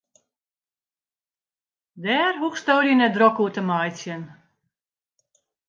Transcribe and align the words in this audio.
Dêr 2.03 2.33
hoechsto 2.39 2.75
dy 2.85 2.93
net 2.95 3.13
drok 3.15 3.37
oer 3.41 3.53
te 3.55 3.61
meitsjen. 3.67 4.23